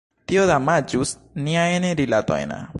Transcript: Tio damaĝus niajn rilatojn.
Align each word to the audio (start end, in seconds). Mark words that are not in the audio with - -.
Tio 0.29 0.45
damaĝus 0.51 1.13
niajn 1.49 1.89
rilatojn. 2.01 2.61